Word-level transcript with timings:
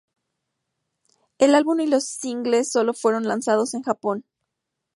El 1.37 1.53
album 1.53 1.79
y 1.81 1.85
los 1.85 2.05
singles 2.05 2.71
sólo 2.71 2.95
fueron 2.95 3.27
lanzados 3.27 3.75
en 3.75 3.83
Japón. 3.83 4.25